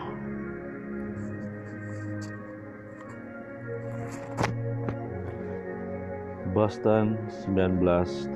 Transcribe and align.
Boston 6.51 7.15
1971 7.47 8.35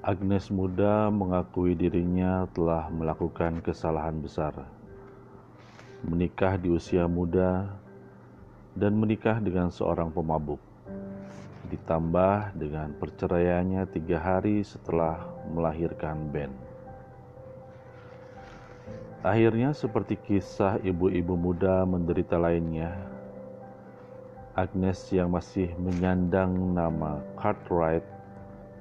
Agnes 0.00 0.48
muda 0.48 1.12
mengakui 1.12 1.76
dirinya 1.76 2.48
telah 2.56 2.88
melakukan 2.88 3.60
kesalahan 3.60 4.16
besar. 4.24 4.56
Menikah 6.08 6.56
di 6.56 6.72
usia 6.72 7.04
muda 7.04 7.68
dan 8.72 8.96
menikah 8.96 9.36
dengan 9.36 9.68
seorang 9.68 10.08
pemabuk 10.08 10.69
ditambah 11.70 12.58
dengan 12.58 12.90
perceraiannya 12.98 13.86
tiga 13.94 14.18
hari 14.18 14.66
setelah 14.66 15.22
melahirkan 15.48 16.28
Ben. 16.34 16.50
Akhirnya 19.22 19.70
seperti 19.76 20.16
kisah 20.16 20.80
ibu-ibu 20.82 21.36
muda 21.36 21.84
menderita 21.86 22.40
lainnya, 22.40 22.96
Agnes 24.58 24.98
yang 25.14 25.30
masih 25.30 25.70
menyandang 25.78 26.52
nama 26.74 27.22
Cartwright 27.38 28.02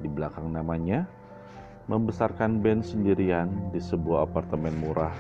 di 0.01 0.09
belakang 0.09 0.49
namanya, 0.49 1.05
membesarkan 1.85 2.63
Ben 2.63 2.81
sendirian 2.81 3.51
di 3.70 3.84
sebuah 3.84 4.31
apartemen 4.31 4.73
murah 4.79 5.13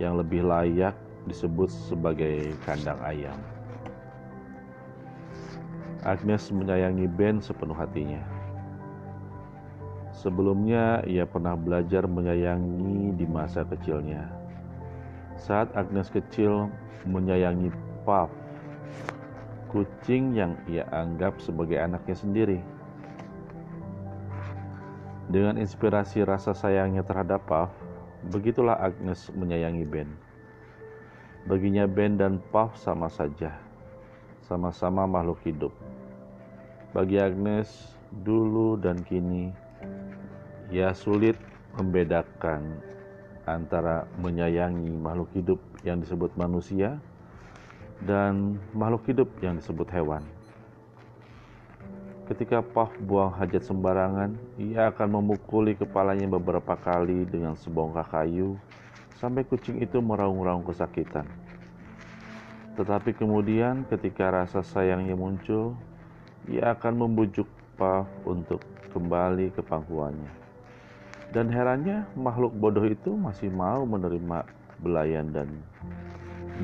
yang 0.00 0.16
lebih 0.18 0.46
layak 0.46 0.94
disebut 1.26 1.68
sebagai 1.68 2.54
kandang 2.64 2.98
ayam. 3.02 3.53
Agnes 6.04 6.52
menyayangi 6.52 7.08
Ben 7.08 7.40
sepenuh 7.40 7.72
hatinya. 7.72 8.20
Sebelumnya, 10.12 11.00
ia 11.08 11.24
pernah 11.24 11.56
belajar 11.56 12.04
menyayangi 12.04 13.16
di 13.16 13.24
masa 13.24 13.64
kecilnya. 13.64 14.28
Saat 15.40 15.72
Agnes 15.72 16.12
kecil 16.12 16.68
menyayangi 17.08 17.72
Puff, 18.04 18.28
kucing 19.72 20.36
yang 20.36 20.60
ia 20.68 20.84
anggap 20.92 21.40
sebagai 21.40 21.80
anaknya 21.80 22.16
sendiri. 22.20 22.60
Dengan 25.32 25.56
inspirasi 25.56 26.20
rasa 26.20 26.52
sayangnya 26.52 27.00
terhadap 27.00 27.48
Puff, 27.48 27.72
begitulah 28.28 28.76
Agnes 28.76 29.32
menyayangi 29.32 29.88
Ben. 29.88 30.12
Baginya 31.48 31.88
Ben 31.88 32.20
dan 32.20 32.44
Puff 32.52 32.76
sama 32.76 33.08
saja, 33.08 33.56
sama-sama 34.44 35.08
makhluk 35.08 35.40
hidup. 35.48 35.72
Bagi 36.94 37.18
Agnes, 37.18 37.90
dulu 38.22 38.78
dan 38.78 39.02
kini, 39.02 39.50
ia 40.70 40.94
sulit 40.94 41.34
membedakan 41.74 42.78
antara 43.50 44.06
menyayangi 44.22 44.94
makhluk 44.94 45.26
hidup 45.34 45.58
yang 45.82 45.98
disebut 45.98 46.30
manusia 46.38 47.02
dan 48.06 48.62
makhluk 48.70 49.10
hidup 49.10 49.26
yang 49.42 49.58
disebut 49.58 49.90
hewan. 49.90 50.22
Ketika 52.30 52.62
Puff 52.62 52.94
buang 53.02 53.34
hajat 53.42 53.66
sembarangan, 53.66 54.38
ia 54.54 54.94
akan 54.94 55.18
memukuli 55.18 55.74
kepalanya 55.74 56.30
beberapa 56.30 56.78
kali 56.78 57.26
dengan 57.26 57.58
sebongkah 57.58 58.06
kayu 58.06 58.54
sampai 59.18 59.42
kucing 59.42 59.82
itu 59.82 59.98
meraung-raung 59.98 60.62
kesakitan. 60.62 61.26
Tetapi 62.78 63.18
kemudian 63.18 63.82
ketika 63.90 64.30
rasa 64.30 64.62
sayangnya 64.62 65.18
muncul, 65.18 65.74
ia 66.48 66.76
akan 66.76 67.08
membujuk 67.08 67.48
Puff 67.74 68.06
untuk 68.22 68.62
kembali 68.94 69.50
ke 69.50 69.60
pangkuannya. 69.66 70.30
Dan 71.34 71.50
herannya 71.50 72.06
makhluk 72.14 72.54
bodoh 72.54 72.86
itu 72.86 73.18
masih 73.18 73.50
mau 73.50 73.82
menerima 73.82 74.46
belayan 74.78 75.34
dan 75.34 75.50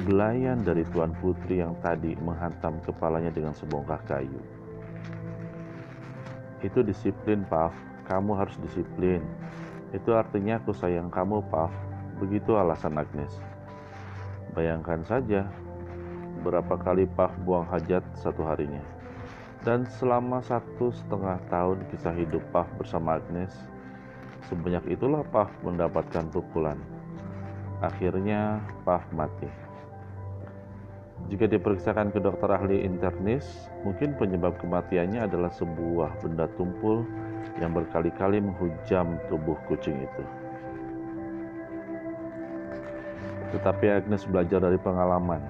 belayan 0.06 0.62
dari 0.62 0.87
Tuan 0.94 1.10
Putri 1.19 1.59
yang 1.59 1.75
tadi 1.82 2.15
menghantam 2.22 2.78
kepalanya 2.87 3.34
dengan 3.34 3.50
sebongkah 3.50 3.99
kayu. 4.06 4.38
Itu 6.62 6.87
disiplin, 6.87 7.43
Puff. 7.50 7.75
Kamu 8.06 8.38
harus 8.38 8.55
disiplin. 8.62 9.22
Itu 9.91 10.15
artinya 10.15 10.62
aku 10.62 10.71
sayang 10.71 11.10
kamu, 11.10 11.43
Puff. 11.50 11.75
Begitu 12.22 12.55
alasan 12.55 13.00
Agnes. 13.00 13.34
Bayangkan 14.55 15.03
saja 15.03 15.50
berapa 16.47 16.78
kali 16.78 17.10
Puff 17.10 17.34
buang 17.43 17.66
hajat 17.66 18.06
satu 18.15 18.47
harinya. 18.47 19.00
Dan 19.60 19.84
selama 20.00 20.41
satu 20.41 20.88
setengah 20.88 21.37
tahun 21.53 21.84
kisah 21.93 22.16
hidup 22.16 22.41
Puff 22.48 22.65
bersama 22.81 23.21
Agnes, 23.21 23.53
sebanyak 24.48 24.97
itulah 24.97 25.21
Puff 25.28 25.53
mendapatkan 25.60 26.25
pukulan. 26.32 26.81
Akhirnya 27.84 28.65
Puff 28.88 29.04
mati. 29.12 29.53
Jika 31.28 31.44
diperiksakan 31.44 32.09
ke 32.09 32.25
dokter 32.25 32.49
ahli 32.49 32.81
internis, 32.81 33.69
mungkin 33.84 34.16
penyebab 34.16 34.56
kematiannya 34.65 35.28
adalah 35.28 35.53
sebuah 35.53 36.25
benda 36.25 36.49
tumpul 36.56 37.04
yang 37.60 37.76
berkali-kali 37.76 38.41
menghujam 38.41 39.20
tubuh 39.28 39.60
kucing 39.69 40.00
itu. 40.00 40.25
Tetapi 43.53 43.87
Agnes 43.93 44.25
belajar 44.25 44.65
dari 44.65 44.81
pengalaman 44.81 45.44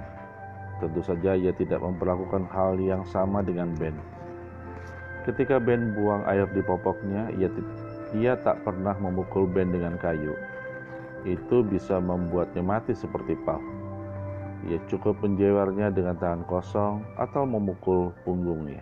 Tentu 0.81 1.05
saja 1.05 1.37
ia 1.37 1.53
tidak 1.53 1.85
memperlakukan 1.85 2.49
hal 2.49 2.81
yang 2.81 3.05
sama 3.05 3.45
dengan 3.45 3.69
Ben. 3.77 3.93
Ketika 5.29 5.61
Ben 5.61 5.93
buang 5.93 6.25
air 6.25 6.49
di 6.57 6.65
popoknya, 6.65 7.29
ia, 7.37 7.53
ia 8.17 8.33
tak 8.41 8.65
pernah 8.65 8.97
memukul 8.97 9.45
Ben 9.45 9.69
dengan 9.69 10.01
kayu. 10.01 10.33
Itu 11.29 11.61
bisa 11.61 12.01
membuatnya 12.01 12.65
mati 12.65 12.97
seperti 12.97 13.37
Puff. 13.45 13.61
Ia 14.73 14.81
cukup 14.89 15.21
menjewernya 15.21 15.93
dengan 15.93 16.17
tangan 16.17 16.49
kosong 16.49 17.05
atau 17.21 17.45
memukul 17.45 18.17
punggungnya. 18.25 18.81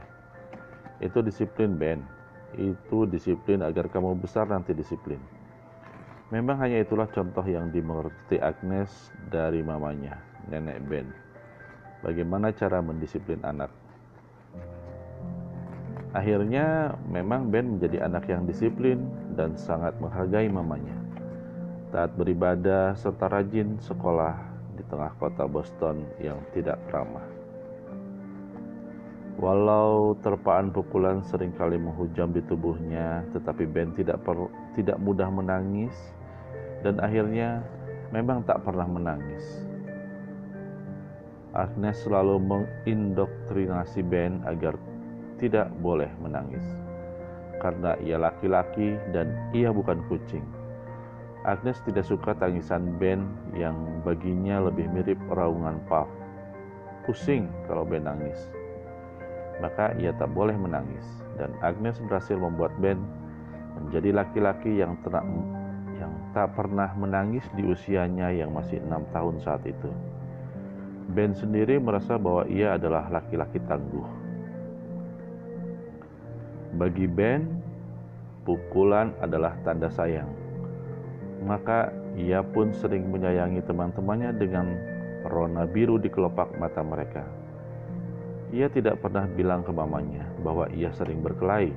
Itu 1.03 1.19
disiplin 1.19 1.75
Ben. 1.75 2.07
Itu 2.55 3.11
disiplin 3.11 3.59
agar 3.67 3.91
kamu 3.91 4.23
besar 4.23 4.47
nanti 4.47 4.71
disiplin. 4.71 5.19
Memang 6.31 6.63
hanya 6.63 6.79
itulah 6.79 7.11
contoh 7.11 7.43
yang 7.43 7.75
dimengerti 7.75 8.39
Agnes 8.39 9.11
dari 9.27 9.67
mamanya, 9.67 10.23
nenek 10.47 10.79
Ben 10.87 11.28
bagaimana 12.03 12.55
cara 12.55 12.79
mendisiplin 12.79 13.41
anak. 13.43 13.71
Akhirnya 16.17 16.97
memang 17.05 17.53
Ben 17.53 17.77
menjadi 17.77 18.09
anak 18.09 18.33
yang 18.33 18.49
disiplin 18.49 19.05
dan 19.37 19.55
sangat 19.61 19.93
menghargai 20.01 20.49
mamanya. 20.49 20.97
Taat 21.93 22.17
beribadah 22.17 22.97
serta 22.97 23.29
rajin 23.29 23.77
sekolah 23.81 24.35
di 24.73 24.83
tengah 24.89 25.13
kota 25.21 25.45
Boston 25.45 26.09
yang 26.17 26.41
tidak 26.57 26.81
ramah. 26.89 27.25
Walau 29.39 30.19
terpaan 30.19 30.75
pukulan 30.75 31.23
sering 31.23 31.55
kali 31.55 31.79
menghujam 31.79 32.35
di 32.35 32.43
tubuhnya, 32.43 33.23
tetapi 33.31 33.71
Ben 33.71 33.95
tidak 33.95 34.19
per, 34.27 34.51
tidak 34.75 34.99
mudah 34.99 35.31
menangis 35.31 35.95
dan 36.83 36.99
akhirnya 36.99 37.63
memang 38.11 38.43
tak 38.43 38.65
pernah 38.67 38.89
menangis. 38.89 39.68
Agnes 41.59 41.99
selalu 42.07 42.39
mengindoktrinasi 42.39 44.07
Ben 44.07 44.39
agar 44.47 44.79
tidak 45.43 45.67
boleh 45.83 46.07
menangis. 46.23 46.63
Karena 47.59 47.99
ia 47.99 48.15
laki-laki 48.15 48.95
dan 49.11 49.35
ia 49.51 49.75
bukan 49.75 49.99
kucing. 50.07 50.47
Agnes 51.43 51.83
tidak 51.83 52.07
suka 52.07 52.39
tangisan 52.39 52.95
Ben 53.03 53.27
yang 53.59 53.75
baginya 54.07 54.71
lebih 54.71 54.87
mirip 54.95 55.19
raungan 55.35 55.83
Puff. 55.91 56.07
Pusing 57.03 57.51
kalau 57.67 57.83
Ben 57.83 58.07
nangis. 58.07 58.39
Maka 59.59 59.99
ia 59.99 60.15
tak 60.15 60.31
boleh 60.31 60.55
menangis. 60.55 61.03
Dan 61.35 61.51
Agnes 61.59 61.99
berhasil 62.07 62.39
membuat 62.39 62.71
Ben 62.79 63.03
menjadi 63.83 64.15
laki-laki 64.15 64.79
yang, 64.79 64.95
yang 65.99 66.13
tak 66.31 66.55
pernah 66.55 66.95
menangis 66.95 67.43
di 67.59 67.67
usianya 67.67 68.31
yang 68.31 68.55
masih 68.55 68.79
enam 68.79 69.03
tahun 69.11 69.43
saat 69.43 69.67
itu. 69.67 69.91
Ben 71.09 71.33
sendiri 71.33 71.81
merasa 71.81 72.21
bahwa 72.21 72.45
ia 72.53 72.77
adalah 72.77 73.09
laki-laki 73.09 73.57
tangguh. 73.65 74.05
Bagi 76.77 77.09
Ben, 77.09 77.49
pukulan 78.45 79.17
adalah 79.25 79.57
tanda 79.65 79.89
sayang. 79.89 80.29
Maka 81.49 81.89
ia 82.13 82.45
pun 82.45 82.77
sering 82.77 83.09
menyayangi 83.09 83.65
teman-temannya 83.65 84.37
dengan 84.37 84.69
rona 85.25 85.65
biru 85.65 85.97
di 85.97 86.13
kelopak 86.13 86.53
mata 86.61 86.85
mereka. 86.85 87.25
Ia 88.53 88.69
tidak 88.69 89.01
pernah 89.01 89.25
bilang 89.33 89.65
ke 89.65 89.73
mamanya 89.73 90.29
bahwa 90.45 90.69
ia 90.77 90.93
sering 90.93 91.25
berkelahi. 91.25 91.73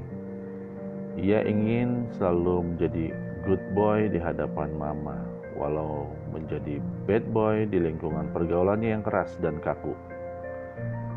Ia 1.24 1.48
ingin 1.48 2.12
selalu 2.20 2.76
menjadi 2.76 3.06
good 3.48 3.64
boy 3.72 4.12
di 4.12 4.20
hadapan 4.20 4.76
mama 4.76 5.31
walau 5.62 6.10
menjadi 6.34 6.82
bad 7.06 7.22
boy 7.30 7.70
di 7.70 7.78
lingkungan 7.78 8.34
pergaulannya 8.34 8.98
yang 8.98 9.06
keras 9.06 9.38
dan 9.38 9.62
kaku. 9.62 9.94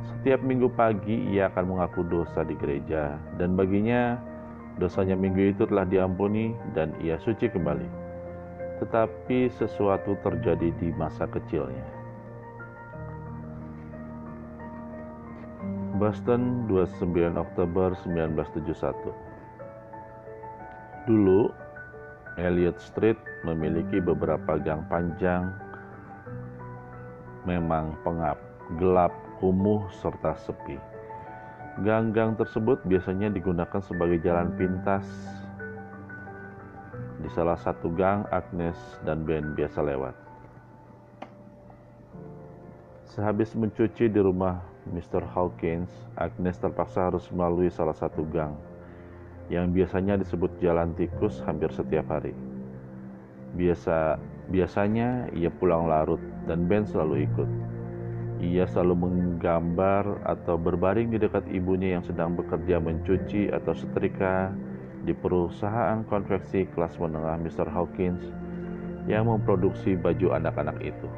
Setiap 0.04 0.44
minggu 0.44 0.68
pagi 0.76 1.32
ia 1.32 1.48
akan 1.48 1.64
mengaku 1.72 2.04
dosa 2.04 2.44
di 2.44 2.52
gereja 2.60 3.16
dan 3.40 3.56
baginya 3.56 4.20
dosanya 4.76 5.16
minggu 5.16 5.56
itu 5.56 5.64
telah 5.64 5.88
diampuni 5.88 6.52
dan 6.76 6.92
ia 7.00 7.16
suci 7.16 7.48
kembali. 7.48 7.88
Tetapi 8.84 9.48
sesuatu 9.48 10.20
terjadi 10.20 10.68
di 10.76 10.92
masa 10.92 11.24
kecilnya. 11.24 12.04
Boston 15.96 16.66
29 16.68 17.38
Oktober 17.38 17.94
1971 18.02 19.14
Dulu, 21.06 21.54
Elliot 22.34 22.82
Street 22.82 23.33
memiliki 23.44 24.00
beberapa 24.00 24.56
gang 24.56 24.82
panjang 24.88 25.52
memang 27.44 27.92
pengap, 28.02 28.40
gelap, 28.80 29.12
kumuh, 29.38 29.84
serta 30.00 30.32
sepi. 30.40 30.80
Gang-gang 31.84 32.40
tersebut 32.40 32.80
biasanya 32.88 33.28
digunakan 33.28 33.82
sebagai 33.84 34.18
jalan 34.24 34.48
pintas. 34.56 35.04
Di 37.20 37.28
salah 37.32 37.60
satu 37.60 37.92
gang, 37.92 38.24
Agnes 38.32 38.76
dan 39.04 39.28
Ben 39.28 39.52
biasa 39.52 39.84
lewat. 39.84 40.16
Sehabis 43.14 43.54
mencuci 43.54 44.10
di 44.10 44.20
rumah 44.20 44.58
Mr. 44.90 45.22
Hawkins, 45.22 45.92
Agnes 46.18 46.58
terpaksa 46.58 47.12
harus 47.12 47.28
melalui 47.30 47.70
salah 47.70 47.94
satu 47.94 48.26
gang 48.26 48.56
yang 49.52 49.70
biasanya 49.70 50.16
disebut 50.16 50.50
jalan 50.58 50.96
tikus 50.96 51.44
hampir 51.44 51.68
setiap 51.70 52.08
hari. 52.08 52.53
Biasa 53.54 54.18
biasanya 54.50 55.30
ia 55.32 55.48
pulang 55.48 55.86
larut 55.86 56.20
dan 56.44 56.66
Ben 56.66 56.84
selalu 56.84 57.24
ikut. 57.30 57.50
Ia 58.44 58.66
selalu 58.68 59.08
menggambar 59.08 60.26
atau 60.26 60.58
berbaring 60.58 61.14
di 61.14 61.18
dekat 61.22 61.46
ibunya 61.48 61.96
yang 61.96 62.04
sedang 62.04 62.36
bekerja 62.36 62.82
mencuci 62.82 63.48
atau 63.48 63.72
setrika 63.72 64.52
di 65.06 65.16
perusahaan 65.16 66.02
konveksi 66.04 66.68
kelas 66.74 66.98
menengah 66.98 67.40
Mr. 67.40 67.70
Hawkins 67.70 68.20
yang 69.04 69.28
memproduksi 69.28 69.96
baju 69.96 70.36
anak-anak 70.36 70.76
itu. 70.80 71.08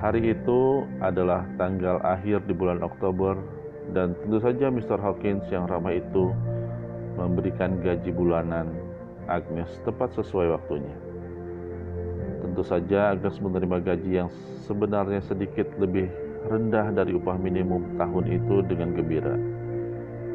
Hari 0.00 0.32
itu 0.32 0.88
adalah 1.04 1.44
tanggal 1.60 2.00
akhir 2.00 2.48
di 2.48 2.56
bulan 2.56 2.80
Oktober 2.80 3.36
dan 3.92 4.16
tentu 4.24 4.40
saja 4.40 4.72
Mr. 4.72 4.96
Hawkins 4.96 5.44
yang 5.52 5.68
ramah 5.68 5.92
itu 5.92 6.32
memberikan 7.18 7.78
gaji 7.82 8.10
bulanan 8.14 8.70
Agnes 9.30 9.70
tepat 9.86 10.14
sesuai 10.18 10.54
waktunya. 10.54 10.96
Tentu 12.42 12.62
saja 12.66 13.14
Agnes 13.14 13.38
menerima 13.38 13.78
gaji 13.82 14.10
yang 14.24 14.28
sebenarnya 14.66 15.22
sedikit 15.22 15.70
lebih 15.78 16.10
rendah 16.50 16.90
dari 16.90 17.14
upah 17.14 17.38
minimum 17.38 17.98
tahun 17.98 18.26
itu 18.30 18.56
dengan 18.66 18.94
gembira. 18.94 19.36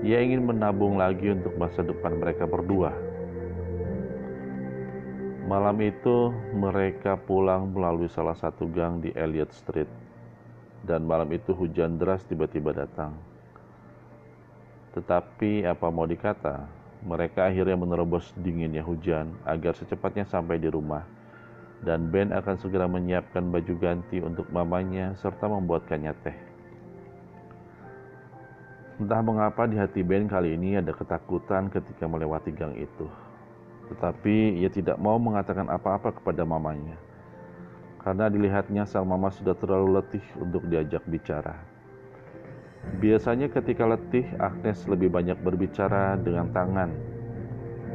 Ia 0.05 0.21
ingin 0.21 0.47
menabung 0.47 1.01
lagi 1.01 1.33
untuk 1.33 1.57
masa 1.57 1.81
depan 1.81 2.21
mereka 2.21 2.45
berdua 2.45 2.93
Malam 5.45 5.77
itu 5.85 6.33
mereka 6.57 7.21
pulang 7.21 7.69
melalui 7.69 8.09
salah 8.09 8.33
satu 8.33 8.65
gang 8.65 8.97
di 8.97 9.13
Elliot 9.13 9.53
Street. 9.53 9.85
Dan 10.81 11.05
malam 11.05 11.29
itu 11.29 11.53
hujan 11.53 12.01
deras 12.01 12.25
tiba-tiba 12.25 12.73
datang. 12.73 13.13
Tetapi 14.95 15.67
apa 15.67 15.91
mau 15.91 16.07
dikata, 16.07 16.63
mereka 17.03 17.51
akhirnya 17.51 17.75
menerobos 17.75 18.31
dinginnya 18.39 18.81
hujan 18.81 19.35
agar 19.43 19.75
secepatnya 19.75 20.23
sampai 20.23 20.57
di 20.57 20.71
rumah. 20.71 21.03
Dan 21.83 22.09
Ben 22.09 22.31
akan 22.31 22.55
segera 22.57 22.87
menyiapkan 22.87 23.51
baju 23.51 23.75
ganti 23.77 24.23
untuk 24.23 24.47
mamanya 24.49 25.13
serta 25.19 25.51
membuatkannya 25.51 26.13
teh. 26.23 26.37
Entah 29.03 29.19
mengapa 29.19 29.67
di 29.67 29.75
hati 29.75 29.99
Ben 30.01 30.25
kali 30.25 30.55
ini 30.55 30.79
ada 30.79 30.95
ketakutan 30.95 31.67
ketika 31.67 32.07
melewati 32.07 32.55
gang 32.55 32.79
itu 32.79 33.11
tetapi 33.89 34.61
ia 34.61 34.69
tidak 34.69 34.97
mau 34.97 35.21
mengatakan 35.21 35.69
apa-apa 35.69 36.17
kepada 36.17 36.41
mamanya. 36.41 36.97
Karena 38.01 38.29
dilihatnya 38.29 38.85
sang 38.85 39.05
mama 39.05 39.33
sudah 39.33 39.57
terlalu 39.57 39.97
letih 40.01 40.25
untuk 40.37 40.65
diajak 40.69 41.01
bicara. 41.09 41.57
Biasanya 43.01 43.51
ketika 43.51 43.85
letih, 43.85 44.25
Agnes 44.37 44.85
lebih 44.85 45.13
banyak 45.13 45.37
berbicara 45.41 46.17
dengan 46.21 46.49
tangan. 46.53 46.89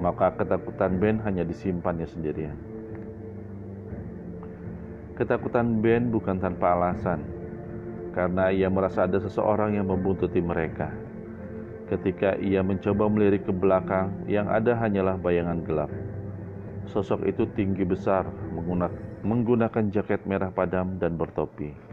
Maka 0.00 0.34
ketakutan 0.38 0.98
Ben 0.98 1.20
hanya 1.22 1.44
disimpannya 1.44 2.08
sendirian. 2.08 2.56
Ketakutan 5.16 5.84
Ben 5.84 6.08
bukan 6.08 6.40
tanpa 6.40 6.72
alasan, 6.72 7.20
karena 8.16 8.48
ia 8.48 8.72
merasa 8.72 9.04
ada 9.04 9.20
seseorang 9.20 9.76
yang 9.76 9.86
membuntuti 9.86 10.40
mereka 10.40 10.88
Ketika 11.90 12.38
ia 12.38 12.62
mencoba 12.62 13.10
melirik 13.10 13.50
ke 13.50 13.50
belakang, 13.50 14.14
yang 14.30 14.46
ada 14.46 14.78
hanyalah 14.78 15.18
bayangan 15.18 15.58
gelap. 15.66 15.90
Sosok 16.86 17.26
itu 17.26 17.50
tinggi 17.50 17.82
besar, 17.82 18.30
menggunakan 19.26 19.90
jaket 19.90 20.22
merah 20.22 20.54
padam 20.54 21.02
dan 21.02 21.18
bertopi. 21.18 21.89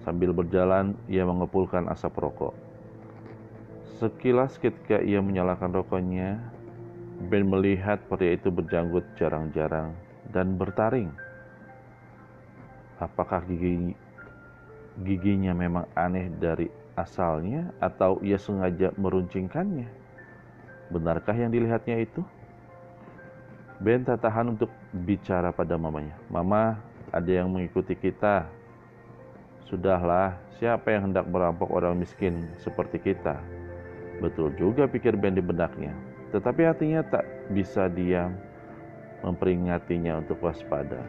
Sambil 0.00 0.32
berjalan, 0.32 0.96
ia 1.06 1.28
mengepulkan 1.28 1.88
asap 1.92 2.24
rokok. 2.24 2.56
Sekilas 4.00 4.56
ketika 4.56 4.96
ia 5.04 5.20
menyalakan 5.20 5.76
rokoknya, 5.76 6.40
Ben 7.20 7.44
melihat 7.44 8.00
pria 8.08 8.32
itu 8.32 8.48
berjanggut 8.48 9.04
jarang-jarang 9.20 9.92
dan 10.32 10.56
bertaring. 10.56 11.12
Apakah 12.96 13.44
gigi 13.44 13.92
giginya 15.04 15.52
memang 15.52 15.84
aneh 15.92 16.32
dari 16.32 16.72
asalnya 16.96 17.76
atau 17.76 18.24
ia 18.24 18.40
sengaja 18.40 18.96
meruncingkannya? 18.96 19.84
Benarkah 20.88 21.36
yang 21.36 21.52
dilihatnya 21.52 22.00
itu? 22.00 22.24
Ben 23.84 24.00
tak 24.00 24.24
tahan 24.24 24.56
untuk 24.56 24.72
bicara 24.92 25.52
pada 25.52 25.76
mamanya. 25.76 26.16
Mama, 26.32 26.80
ada 27.12 27.28
yang 27.28 27.52
mengikuti 27.52 27.92
kita. 27.92 28.48
Sudahlah, 29.70 30.34
siapa 30.58 30.90
yang 30.90 31.14
hendak 31.14 31.30
merampok 31.30 31.70
orang 31.70 31.94
miskin 31.94 32.50
seperti 32.58 32.98
kita? 32.98 33.38
Betul 34.18 34.50
juga 34.58 34.90
pikir 34.90 35.14
Ben 35.14 35.38
di 35.38 35.38
benaknya. 35.38 35.94
Tetapi 36.34 36.66
hatinya 36.66 37.06
tak 37.06 37.22
bisa 37.54 37.86
diam 37.86 38.34
memperingatinya 39.22 40.26
untuk 40.26 40.42
waspada. 40.42 41.06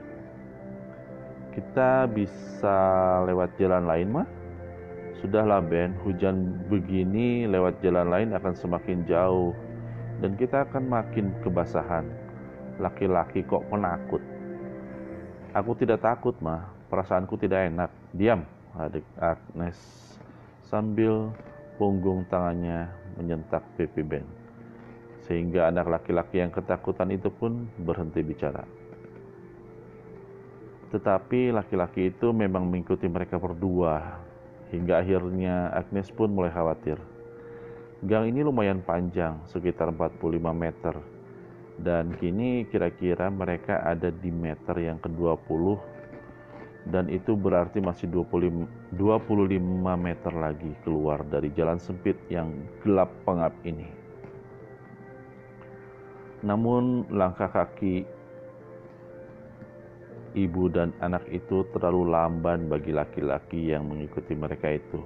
Kita 1.57 2.05
bisa 2.05 2.77
lewat 3.25 3.57
jalan 3.57 3.89
lain, 3.89 4.07
mah? 4.13 4.27
Sudahlah 5.17 5.65
Ben, 5.65 5.97
hujan 6.05 6.61
begini 6.69 7.49
lewat 7.49 7.81
jalan 7.81 8.13
lain 8.13 8.29
akan 8.37 8.53
semakin 8.53 9.01
jauh 9.09 9.57
dan 10.21 10.37
kita 10.37 10.69
akan 10.69 10.85
makin 10.85 11.33
kebasahan. 11.41 12.05
Laki-laki 12.77 13.41
kok 13.41 13.65
penakut. 13.73 14.21
Aku 15.57 15.73
tidak 15.73 16.05
takut, 16.05 16.37
mah. 16.45 16.80
Perasaanku 16.91 17.39
tidak 17.39 17.71
enak. 17.71 17.89
Diam, 18.11 18.43
adik 18.75 19.07
Agnes 19.15 19.79
sambil 20.67 21.31
punggung 21.79 22.27
tangannya 22.27 22.91
menyentak 23.15 23.63
pipi 23.79 24.03
Ben. 24.03 24.27
Sehingga 25.23 25.71
anak 25.71 25.87
laki-laki 25.87 26.43
yang 26.43 26.51
ketakutan 26.51 27.15
itu 27.15 27.31
pun 27.31 27.71
berhenti 27.79 28.19
bicara. 28.19 28.67
Tetapi 30.91 31.55
laki-laki 31.55 32.11
itu 32.11 32.35
memang 32.35 32.67
mengikuti 32.67 33.07
mereka 33.07 33.39
berdua 33.39 34.19
Hingga 34.71 35.03
akhirnya 35.03 35.67
Agnes 35.75 36.07
pun 36.15 36.31
mulai 36.31 36.47
khawatir. 36.47 36.95
Gang 38.07 38.31
ini 38.31 38.39
lumayan 38.39 38.79
panjang, 38.79 39.43
sekitar 39.51 39.91
45 39.91 40.55
meter. 40.55 40.95
Dan 41.75 42.15
kini 42.15 42.63
kira-kira 42.71 43.27
mereka 43.27 43.83
ada 43.83 44.07
di 44.07 44.31
meter 44.31 44.75
yang 44.79 44.95
ke-20 45.03 45.75
dan 46.89 47.05
itu 47.13 47.37
berarti 47.37 47.77
masih 47.77 48.09
25, 48.09 48.97
25 48.97 49.61
meter 50.01 50.33
lagi 50.33 50.71
keluar 50.81 51.21
dari 51.29 51.53
jalan 51.53 51.77
sempit 51.77 52.17
yang 52.33 52.49
gelap 52.81 53.13
pengap 53.21 53.53
ini. 53.61 53.85
Namun 56.41 57.05
langkah 57.13 57.53
kaki 57.53 58.01
ibu 60.33 60.63
dan 60.73 60.89
anak 61.03 61.21
itu 61.29 61.61
terlalu 61.69 62.09
lamban 62.09 62.65
bagi 62.65 62.89
laki-laki 62.89 63.69
yang 63.69 63.85
mengikuti 63.85 64.33
mereka 64.33 64.73
itu. 64.73 64.97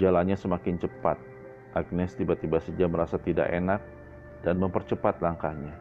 Jalannya 0.00 0.38
semakin 0.38 0.80
cepat. 0.80 1.20
Agnes 1.74 2.14
tiba-tiba 2.14 2.62
saja 2.62 2.86
merasa 2.86 3.18
tidak 3.18 3.50
enak 3.50 3.82
dan 4.46 4.62
mempercepat 4.62 5.18
langkahnya 5.18 5.74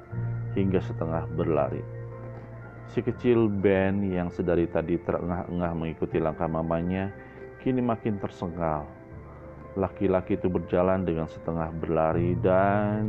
hingga 0.58 0.82
setengah 0.82 1.30
berlari. 1.38 2.03
Si 2.92 3.00
kecil 3.00 3.48
Ben 3.48 4.04
yang 4.04 4.28
sedari 4.34 4.68
tadi 4.68 5.00
terengah-engah 5.00 5.72
mengikuti 5.78 6.20
langkah 6.20 6.50
mamanya 6.50 7.14
kini 7.64 7.80
makin 7.80 8.20
tersengal. 8.20 8.90
Laki-laki 9.80 10.38
itu 10.38 10.52
berjalan 10.52 11.02
dengan 11.02 11.26
setengah 11.26 11.72
berlari 11.74 12.38
dan 12.38 13.06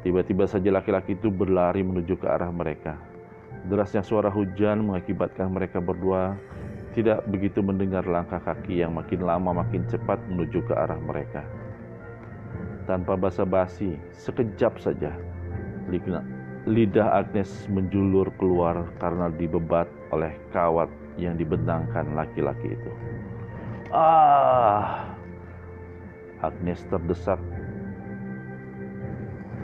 tiba-tiba 0.00 0.48
saja 0.48 0.72
laki-laki 0.72 1.18
itu 1.18 1.28
berlari 1.28 1.84
menuju 1.84 2.16
ke 2.16 2.24
arah 2.24 2.48
mereka 2.48 2.96
Derasnya 3.62 4.02
suara 4.02 4.26
hujan 4.26 4.90
mengakibatkan 4.90 5.46
mereka 5.46 5.78
berdua 5.78 6.34
tidak 6.98 7.22
begitu 7.30 7.62
mendengar 7.62 8.02
langkah 8.02 8.42
kaki 8.42 8.82
yang 8.82 8.98
makin 8.98 9.22
lama 9.22 9.62
makin 9.62 9.86
cepat 9.86 10.18
menuju 10.26 10.66
ke 10.66 10.74
arah 10.74 10.98
mereka. 10.98 11.46
Tanpa 12.90 13.14
basa-basi, 13.14 13.94
sekejap 14.10 14.82
saja, 14.82 15.14
lidah 16.62 17.26
Agnes 17.26 17.50
menjulur 17.66 18.30
keluar 18.38 18.86
karena 19.02 19.26
dibebat 19.34 19.90
oleh 20.14 20.30
kawat 20.54 20.86
yang 21.18 21.34
dibentangkan 21.34 22.14
laki-laki 22.14 22.78
itu. 22.78 22.90
Ah! 23.90 25.10
Agnes 26.42 26.82
terdesak. 26.86 27.38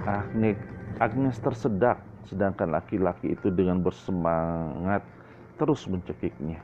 Agnes, 0.07 0.59
Agnes 0.99 1.37
tersedak, 1.39 1.99
sedangkan 2.27 2.71
laki-laki 2.71 3.35
itu 3.35 3.51
dengan 3.51 3.83
bersemangat 3.83 5.03
terus 5.59 5.87
mencekiknya. 5.91 6.63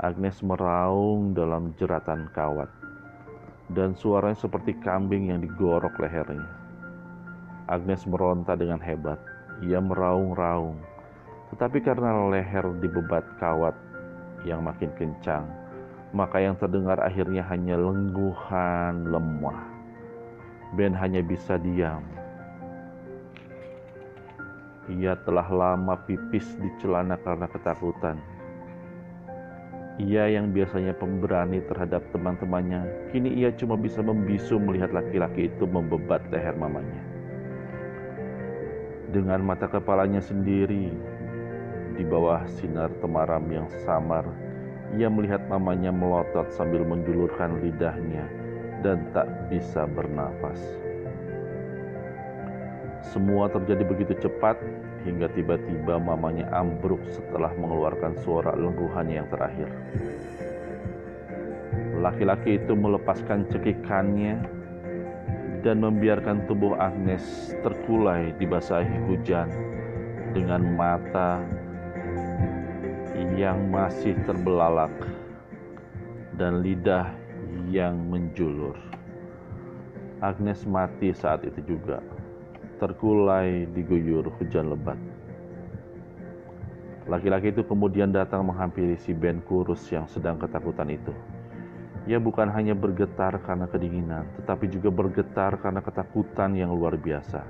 Agnes 0.00 0.40
meraung 0.40 1.36
dalam 1.36 1.76
jeratan 1.76 2.28
kawat, 2.32 2.68
dan 3.72 3.92
suaranya 3.92 4.36
seperti 4.36 4.72
kambing 4.80 5.28
yang 5.28 5.44
digorok 5.44 5.92
lehernya. 6.00 6.48
Agnes 7.70 8.02
meronta 8.10 8.58
dengan 8.58 8.82
hebat. 8.82 9.22
Ia 9.62 9.78
meraung-raung, 9.78 10.74
tetapi 11.54 11.78
karena 11.86 12.26
leher 12.26 12.66
dibebat 12.82 13.22
kawat 13.38 13.78
yang 14.42 14.66
makin 14.66 14.90
kencang, 14.98 15.46
maka 16.10 16.42
yang 16.42 16.58
terdengar 16.58 16.98
akhirnya 16.98 17.46
hanya 17.46 17.78
lengguhan 17.78 19.06
lemah. 19.06 19.62
Ben 20.74 20.90
hanya 20.98 21.22
bisa 21.22 21.54
diam. 21.62 22.02
Ia 24.90 25.14
telah 25.22 25.46
lama 25.46 25.94
pipis 26.02 26.50
di 26.58 26.66
celana 26.82 27.14
karena 27.22 27.46
ketakutan 27.46 28.18
ia 30.00 30.32
yang 30.32 30.56
biasanya 30.56 30.96
pemberani 30.96 31.60
terhadap 31.68 32.00
teman-temannya, 32.08 33.12
kini 33.12 33.36
ia 33.36 33.52
cuma 33.52 33.76
bisa 33.76 34.00
membisu 34.00 34.56
melihat 34.56 34.96
laki-laki 34.96 35.52
itu 35.52 35.68
membebat 35.68 36.24
leher 36.32 36.56
mamanya. 36.56 37.09
Dengan 39.10 39.42
mata 39.42 39.66
kepalanya 39.66 40.22
sendiri, 40.22 40.86
di 41.98 42.04
bawah 42.06 42.46
sinar 42.46 42.94
temaram 43.02 43.42
yang 43.50 43.66
samar, 43.82 44.22
ia 44.94 45.10
melihat 45.10 45.42
mamanya 45.50 45.90
melotot 45.90 46.46
sambil 46.54 46.86
menjulurkan 46.86 47.58
lidahnya 47.58 48.22
dan 48.86 49.10
tak 49.10 49.26
bisa 49.50 49.82
bernafas. 49.90 50.62
Semua 53.10 53.50
terjadi 53.50 53.82
begitu 53.82 54.14
cepat 54.14 54.62
hingga 55.02 55.26
tiba-tiba 55.34 55.98
mamanya 55.98 56.46
ambruk 56.54 57.02
setelah 57.10 57.50
mengeluarkan 57.58 58.14
suara 58.22 58.54
lengguhannya 58.54 59.26
yang 59.26 59.26
terakhir. 59.26 59.66
Laki-laki 61.98 62.62
itu 62.62 62.78
melepaskan 62.78 63.50
cekikannya 63.50 64.59
dan 65.60 65.84
membiarkan 65.84 66.48
tubuh 66.48 66.76
Agnes 66.80 67.52
terkulai 67.60 68.32
dibasahi 68.40 69.08
hujan 69.08 69.48
dengan 70.32 70.64
mata 70.76 71.44
yang 73.36 73.68
masih 73.68 74.16
terbelalak 74.24 74.92
dan 76.36 76.64
lidah 76.64 77.12
yang 77.68 77.96
menjulur. 78.08 78.76
Agnes 80.20 80.64
mati 80.68 81.12
saat 81.16 81.44
itu 81.48 81.76
juga 81.76 82.04
terkulai 82.80 83.68
diguyur 83.72 84.28
hujan 84.40 84.72
lebat. 84.72 84.96
Laki-laki 87.08 87.52
itu 87.52 87.64
kemudian 87.64 88.12
datang 88.12 88.44
menghampiri 88.44 88.96
si 89.00 89.16
Ben 89.16 89.40
kurus 89.44 89.84
yang 89.92 90.08
sedang 90.08 90.36
ketakutan 90.36 90.88
itu. 90.88 91.12
Ia 92.10 92.18
bukan 92.18 92.50
hanya 92.50 92.74
bergetar 92.74 93.38
karena 93.46 93.70
kedinginan, 93.70 94.26
tetapi 94.42 94.66
juga 94.66 94.90
bergetar 94.90 95.54
karena 95.62 95.78
ketakutan 95.78 96.58
yang 96.58 96.74
luar 96.74 96.98
biasa. 96.98 97.46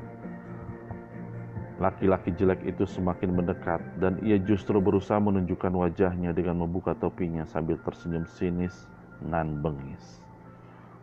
Laki-laki 1.80 2.36
jelek 2.36 2.60
itu 2.68 2.84
semakin 2.84 3.40
mendekat, 3.40 3.80
dan 3.96 4.20
ia 4.20 4.36
justru 4.36 4.76
berusaha 4.76 5.16
menunjukkan 5.16 5.72
wajahnya 5.72 6.36
dengan 6.36 6.60
membuka 6.60 6.92
topinya 6.92 7.48
sambil 7.48 7.80
tersenyum 7.80 8.28
sinis 8.28 8.84
nan 9.24 9.64
bengis. 9.64 10.20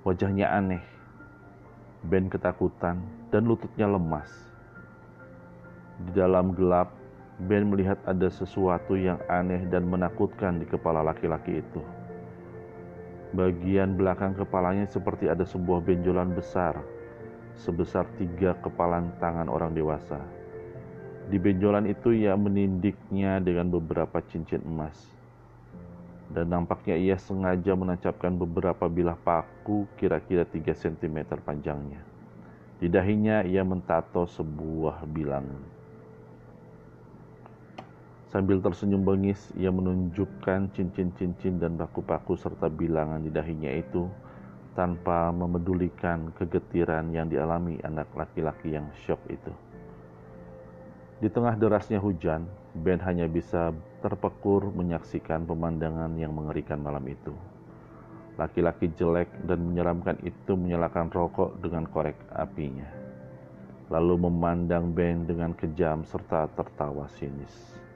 Wajahnya 0.06 0.54
aneh, 0.54 0.86
Ben 2.06 2.30
ketakutan 2.30 3.02
dan 3.34 3.50
lututnya 3.50 3.90
lemas. 3.90 4.30
Di 6.06 6.14
dalam 6.14 6.54
gelap, 6.54 6.94
Ben 7.42 7.66
melihat 7.66 7.98
ada 8.06 8.30
sesuatu 8.30 8.94
yang 8.94 9.18
aneh 9.26 9.66
dan 9.74 9.90
menakutkan 9.90 10.62
di 10.62 10.70
kepala 10.70 11.02
laki-laki 11.02 11.66
itu. 11.66 11.97
Bagian 13.38 13.94
belakang 13.94 14.34
kepalanya 14.34 14.90
seperti 14.90 15.30
ada 15.30 15.46
sebuah 15.46 15.86
benjolan 15.86 16.34
besar, 16.34 16.82
sebesar 17.54 18.10
tiga 18.18 18.58
kepalan 18.66 19.14
tangan 19.22 19.46
orang 19.46 19.78
dewasa. 19.78 20.18
Di 21.30 21.38
benjolan 21.38 21.86
itu 21.86 22.18
ia 22.18 22.34
menindiknya 22.34 23.38
dengan 23.38 23.70
beberapa 23.70 24.26
cincin 24.26 24.66
emas 24.66 25.18
dan 26.32 26.52
nampaknya 26.52 26.96
ia 27.00 27.16
sengaja 27.16 27.72
menancapkan 27.78 28.36
beberapa 28.36 28.92
bilah 28.92 29.16
paku 29.16 29.88
kira-kira 29.96 30.44
3 30.44 30.76
cm 30.76 31.40
panjangnya. 31.40 32.04
Di 32.78 32.92
dahinya 32.92 33.42
ia 33.48 33.64
mentato 33.64 34.28
sebuah 34.28 35.08
bilang. 35.10 35.77
Sambil 38.28 38.60
tersenyum 38.60 39.08
bengis, 39.08 39.56
ia 39.56 39.72
menunjukkan 39.72 40.76
cincin-cincin 40.76 41.64
dan 41.64 41.80
paku-paku 41.80 42.36
serta 42.36 42.68
bilangan 42.68 43.24
di 43.24 43.32
dahinya 43.32 43.72
itu 43.72 44.04
tanpa 44.76 45.32
memedulikan 45.32 46.36
kegetiran 46.36 47.08
yang 47.16 47.32
dialami 47.32 47.80
anak 47.88 48.12
laki-laki 48.12 48.76
yang 48.76 48.84
syok 49.08 49.24
itu. 49.32 49.54
Di 51.24 51.32
tengah 51.32 51.56
derasnya 51.56 52.04
hujan, 52.04 52.46
Ben 52.78 53.02
hanya 53.02 53.26
bisa 53.26 53.74
terpekur 54.06 54.70
menyaksikan 54.76 55.48
pemandangan 55.50 56.14
yang 56.20 56.36
mengerikan 56.36 56.78
malam 56.78 57.08
itu. 57.10 57.34
Laki-laki 58.38 58.94
jelek 58.94 59.32
dan 59.50 59.66
menyeramkan 59.72 60.20
itu 60.22 60.54
menyalakan 60.54 61.10
rokok 61.10 61.58
dengan 61.58 61.90
korek 61.90 62.20
apinya, 62.36 62.86
lalu 63.90 64.30
memandang 64.30 64.94
Ben 64.94 65.26
dengan 65.26 65.58
kejam 65.58 66.06
serta 66.06 66.46
tertawa 66.54 67.10
sinis. 67.18 67.87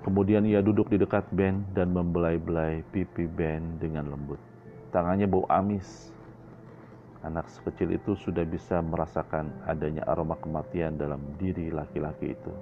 Kemudian 0.00 0.48
ia 0.48 0.64
duduk 0.64 0.88
di 0.88 0.96
dekat 0.96 1.28
Ben 1.32 1.64
dan 1.76 1.92
membelai-belai 1.92 2.84
pipi 2.88 3.28
Ben 3.28 3.76
dengan 3.76 4.08
lembut. 4.08 4.40
Tangannya 4.90 5.28
bau 5.28 5.44
amis. 5.52 6.10
Anak 7.20 7.52
sekecil 7.52 7.92
itu 7.94 8.16
sudah 8.16 8.48
bisa 8.48 8.80
merasakan 8.80 9.52
adanya 9.68 10.08
aroma 10.08 10.40
kematian 10.40 10.96
dalam 10.96 11.20
diri 11.36 11.68
laki-laki 11.68 12.32
itu 12.32 12.52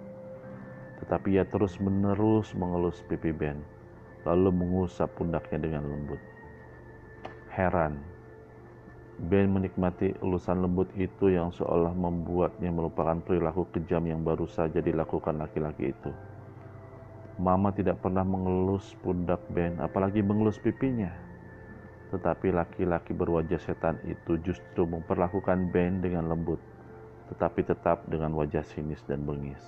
tetapi 0.99 1.38
ia 1.38 1.45
terus-menerus 1.47 2.52
mengelus 2.59 2.99
pipi 3.07 3.30
Ben, 3.30 3.62
lalu 4.26 4.50
mengusap 4.50 5.14
pundaknya 5.14 5.59
dengan 5.62 5.87
lembut. 5.87 6.18
Heran, 7.54 8.02
Ben 9.18 9.50
menikmati 9.50 10.14
elusan 10.23 10.62
lembut 10.62 10.90
itu 10.95 11.30
yang 11.30 11.50
seolah 11.50 11.90
membuatnya 11.90 12.71
melupakan 12.71 13.18
perilaku 13.18 13.66
kejam 13.75 14.07
yang 14.07 14.23
baru 14.23 14.47
saja 14.47 14.78
dilakukan 14.78 15.38
laki-laki 15.38 15.90
itu. 15.90 16.11
Mama 17.38 17.71
tidak 17.71 18.02
pernah 18.02 18.26
mengelus 18.26 18.99
pundak 18.99 19.38
Ben, 19.54 19.78
apalagi 19.78 20.26
mengelus 20.26 20.59
pipinya. 20.59 21.14
Tetapi 22.11 22.50
laki-laki 22.50 23.14
berwajah 23.14 23.62
setan 23.62 23.95
itu 24.11 24.42
justru 24.42 24.83
memperlakukan 24.83 25.71
Ben 25.71 26.02
dengan 26.02 26.26
lembut, 26.26 26.59
tetapi 27.30 27.62
tetap 27.62 28.02
dengan 28.11 28.35
wajah 28.35 28.66
sinis 28.66 28.99
dan 29.07 29.23
bengis. 29.23 29.62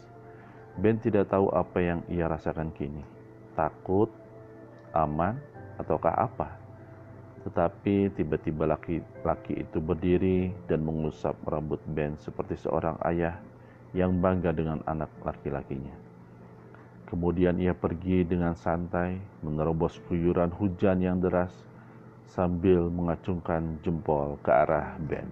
Ben 0.82 0.98
tidak 0.98 1.30
tahu 1.30 1.46
apa 1.54 1.78
yang 1.78 2.02
ia 2.10 2.26
rasakan 2.26 2.74
kini. 2.74 3.06
Takut, 3.54 4.10
aman, 4.90 5.38
ataukah 5.78 6.26
apa? 6.26 6.58
Tetapi 7.46 8.18
tiba-tiba 8.18 8.66
laki-laki 8.66 9.62
itu 9.62 9.78
berdiri 9.78 10.50
dan 10.66 10.82
mengusap 10.82 11.38
rambut 11.46 11.78
Ben 11.86 12.18
seperti 12.18 12.58
seorang 12.58 12.98
ayah 13.06 13.38
yang 13.94 14.18
bangga 14.18 14.50
dengan 14.50 14.82
anak 14.90 15.08
laki-lakinya. 15.22 16.09
Kemudian 17.10 17.58
ia 17.58 17.74
pergi 17.74 18.22
dengan 18.22 18.54
santai 18.54 19.18
menerobos 19.42 19.98
guyuran 20.06 20.54
hujan 20.54 21.02
yang 21.02 21.18
deras 21.18 21.50
sambil 22.30 22.86
mengacungkan 22.86 23.82
jempol 23.82 24.38
ke 24.46 24.54
arah 24.54 24.94
Ben. 25.02 25.26